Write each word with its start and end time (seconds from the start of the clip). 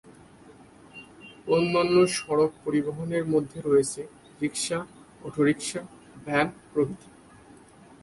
অন্যান্য 1.47 1.95
সড়ক 2.17 2.51
পরিবহনের 2.65 3.25
মধ্যে 3.25 3.59
রয়েছে 3.67 4.01
রিকশা, 4.41 4.79
অটোরিকশা, 5.23 5.81
ভ্যান 6.25 6.47
প্রভৃতি। 6.71 7.09